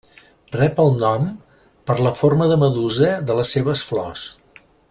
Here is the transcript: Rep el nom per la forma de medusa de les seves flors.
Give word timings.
Rep 0.59 0.79
el 0.83 0.89
nom 1.03 1.27
per 1.91 1.97
la 2.07 2.15
forma 2.23 2.49
de 2.53 2.59
medusa 2.65 3.13
de 3.29 3.39
les 3.41 3.55
seves 3.59 3.89
flors. 3.93 4.29